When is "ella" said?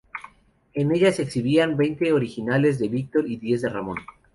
0.91-1.11